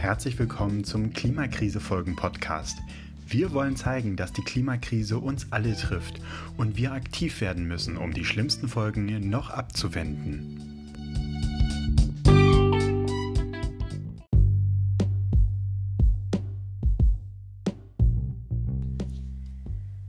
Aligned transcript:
herzlich 0.00 0.38
willkommen 0.38 0.82
zum 0.82 1.12
Klimakrise-Folgen-Podcast. 1.12 2.78
Wir 3.26 3.52
wollen 3.52 3.76
zeigen, 3.76 4.16
dass 4.16 4.32
die 4.32 4.40
Klimakrise 4.40 5.18
uns 5.18 5.52
alle 5.52 5.76
trifft 5.76 6.22
und 6.56 6.78
wir 6.78 6.92
aktiv 6.92 7.42
werden 7.42 7.68
müssen, 7.68 7.98
um 7.98 8.14
die 8.14 8.24
schlimmsten 8.24 8.66
Folgen 8.66 9.28
noch 9.28 9.50
abzuwenden. 9.50 10.56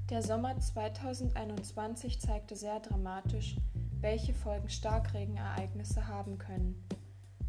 Der 0.09 0.21
Sommer 0.21 0.57
2021 0.57 2.21
zeigte 2.21 2.55
sehr 2.55 2.79
dramatisch, 2.79 3.57
welche 3.99 4.33
Folgen 4.33 4.69
Starkregenereignisse 4.69 6.07
haben 6.07 6.37
können. 6.37 6.75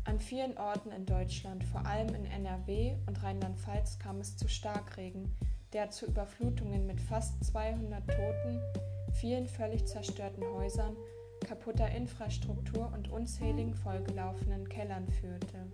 An 0.04 0.18
vielen 0.18 0.58
Orten 0.58 0.90
in 0.90 1.06
Deutschland, 1.06 1.62
vor 1.62 1.86
allem 1.86 2.14
in 2.14 2.24
NRW 2.24 2.96
und 3.06 3.22
Rheinland-Pfalz, 3.22 4.00
kam 4.00 4.20
es 4.20 4.36
zu 4.36 4.48
Starkregen, 4.48 5.36
der 5.72 5.90
zu 5.90 6.06
Überflutungen 6.06 6.86
mit 6.86 7.00
fast 7.00 7.44
200 7.44 8.04
Toten, 8.08 8.60
vielen 9.12 9.46
völlig 9.46 9.86
zerstörten 9.86 10.42
Häusern, 10.44 10.96
kaputter 11.46 11.88
Infrastruktur 11.90 12.92
und 12.92 13.10
unzähligen 13.10 13.74
vollgelaufenen 13.74 14.68
Kellern 14.68 15.08
führte. 15.08 15.70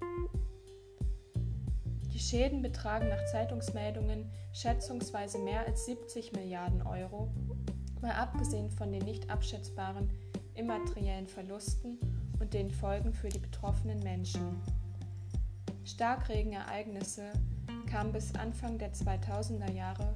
Die 2.12 2.18
Schäden 2.18 2.60
betragen 2.60 3.09
nach 3.09 3.24
Zeitungsmeldungen 3.26 4.30
schätzungsweise 4.52 5.38
mehr 5.38 5.65
als 5.66 5.87
70 5.87 6.32
Milliarden 6.32 6.82
Euro, 6.82 7.29
mal 8.02 8.12
abgesehen 8.12 8.70
von 8.70 8.92
den 8.92 9.04
nicht 9.04 9.30
abschätzbaren 9.30 10.10
immateriellen 10.58 11.26
Verlusten 11.26 11.98
und 12.40 12.52
den 12.52 12.70
Folgen 12.70 13.12
für 13.12 13.28
die 13.28 13.38
betroffenen 13.38 14.00
Menschen. 14.00 14.60
Starkregenereignisse 15.84 17.32
kamen 17.87 18.12
bis 18.12 18.34
Anfang 18.34 18.78
der 18.78 18.92
2000er 18.92 19.73
Jahre 19.73 20.15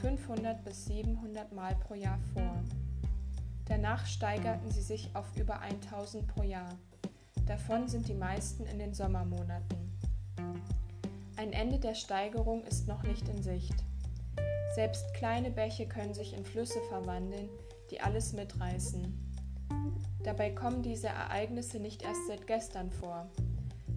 500 0.00 0.62
bis 0.64 0.84
700 0.86 1.52
Mal 1.52 1.74
pro 1.76 1.94
Jahr 1.94 2.18
vor. 2.34 2.62
Danach 3.66 4.04
steigerten 4.04 4.70
sie 4.70 4.82
sich 4.82 5.14
auf 5.14 5.24
über 5.36 5.60
1000 5.60 6.26
pro 6.26 6.42
Jahr. 6.42 6.76
Davon 7.46 7.88
sind 7.88 8.08
die 8.08 8.14
meisten 8.14 8.66
in 8.66 8.78
den 8.78 8.92
Sommermonaten. 8.92 9.92
Ein 11.36 11.52
Ende 11.52 11.78
der 11.78 11.94
Steigerung 11.94 12.64
ist 12.64 12.86
noch 12.88 13.02
nicht 13.02 13.28
in 13.28 13.42
Sicht. 13.42 13.74
Selbst 14.74 15.14
kleine 15.14 15.50
Bäche 15.50 15.86
können 15.86 16.14
sich 16.14 16.34
in 16.34 16.44
Flüsse 16.44 16.80
verwandeln, 16.88 17.48
die 17.90 18.00
alles 18.00 18.32
mitreißen. 18.32 19.33
Dabei 20.22 20.50
kommen 20.50 20.82
diese 20.82 21.08
Ereignisse 21.08 21.78
nicht 21.78 22.02
erst 22.02 22.26
seit 22.26 22.46
gestern 22.46 22.90
vor. 22.90 23.26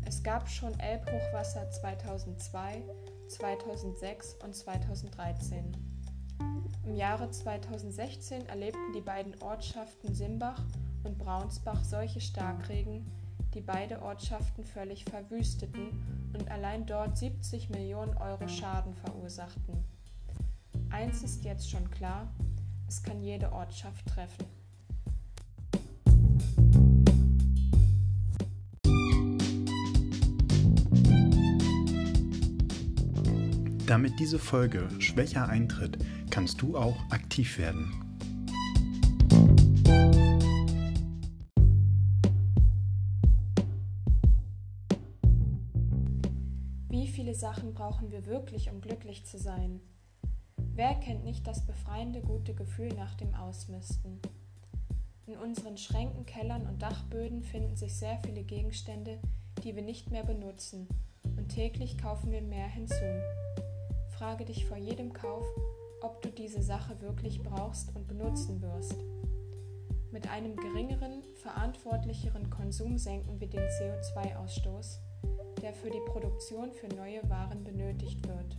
Es 0.06 0.24
gab 0.24 0.50
schon 0.50 0.78
Elbhochwasser 0.80 1.70
2002, 1.70 2.84
2006 3.28 4.36
und 4.44 4.56
2013. 4.56 5.72
Im 6.86 6.96
Jahre 6.96 7.30
2016 7.30 8.48
erlebten 8.48 8.94
die 8.94 9.02
beiden 9.02 9.42
Ortschaften 9.42 10.14
Simbach 10.14 10.62
und 11.04 11.18
Braunsbach 11.18 11.84
solche 11.84 12.22
Starkregen, 12.22 13.06
die 13.54 13.62
beide 13.62 14.02
Ortschaften 14.02 14.64
völlig 14.64 15.04
verwüsteten 15.06 16.32
und 16.34 16.50
allein 16.52 16.86
dort 16.86 17.18
70 17.18 17.70
Millionen 17.70 18.16
Euro 18.18 18.48
Schaden 18.48 18.94
verursachten. 18.94 19.84
Eins 20.90 21.24
ist 21.24 21.44
jetzt 21.44 21.70
schon 21.70 21.90
klar, 21.92 22.28
es 22.88 23.04
kann 23.04 23.22
jede 23.22 23.52
Ortschaft 23.52 24.06
treffen. 24.08 24.46
Damit 33.88 34.20
diese 34.20 34.38
Folge 34.38 34.90
schwächer 35.00 35.48
eintritt, 35.48 35.98
kannst 36.30 36.62
du 36.62 36.76
auch 36.76 37.10
aktiv 37.10 37.58
werden. 37.58 37.94
Wie 46.90 47.08
viele 47.08 47.34
Sachen 47.34 47.74
brauchen 47.74 48.12
wir 48.12 48.26
wirklich, 48.26 48.70
um 48.70 48.82
glücklich 48.82 49.26
zu 49.26 49.38
sein? 49.38 49.80
Wer 50.58 50.96
kennt 50.96 51.24
nicht 51.24 51.48
das 51.48 51.66
befreiende 51.66 52.20
gute 52.20 52.54
Gefühl 52.54 52.90
nach 52.90 53.16
dem 53.16 53.34
Ausmisten? 53.36 54.20
In 55.28 55.38
unseren 55.38 55.78
Schränken, 55.78 56.26
Kellern 56.26 56.68
und 56.68 56.82
Dachböden 56.82 57.42
finden 57.42 57.78
sich 57.78 57.96
sehr 57.96 58.20
viele 58.20 58.44
Gegenstände, 58.44 59.18
die 59.64 59.78
wir 59.78 59.82
nicht 59.82 60.12
mehr 60.12 60.26
benutzen, 60.26 60.90
und 61.38 61.48
täglich 61.48 61.98
kaufen 61.98 62.34
wir 62.34 62.42
mehr 62.42 62.68
hinzu. 62.68 63.06
Frage 64.18 64.46
dich 64.46 64.66
vor 64.66 64.78
jedem 64.78 65.14
Kauf, 65.14 65.46
ob 66.02 66.24
du 66.24 66.30
diese 66.30 66.64
Sache 66.64 67.00
wirklich 67.02 67.44
brauchst 67.44 67.96
und 67.96 68.08
benutzen 68.08 68.60
wirst. 68.64 68.96
Mit 70.12 70.28
einem 70.28 70.56
geringeren, 70.56 71.22
verantwortlicheren 71.36 72.50
Konsum 72.50 72.98
senken 72.98 73.40
wir 73.40 73.48
den 73.48 73.60
CO2-Ausstoß, 73.60 74.98
der 75.62 75.72
für 75.72 75.92
die 75.92 76.02
Produktion 76.08 76.72
für 76.72 76.88
neue 76.96 77.30
Waren 77.30 77.64
benötigt 77.64 78.28
wird. 78.28 78.58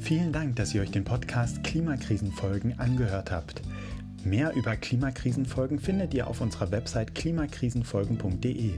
Vielen 0.00 0.32
Dank, 0.32 0.54
dass 0.54 0.72
ihr 0.74 0.82
euch 0.82 0.92
den 0.92 1.04
Podcast 1.04 1.64
Klimakrisenfolgen 1.64 2.78
angehört 2.78 3.32
habt. 3.32 3.62
Mehr 4.24 4.52
über 4.54 4.76
Klimakrisenfolgen 4.76 5.78
findet 5.78 6.14
ihr 6.14 6.26
auf 6.26 6.40
unserer 6.40 6.70
Website 6.70 7.14
klimakrisenfolgen.de. 7.14 8.72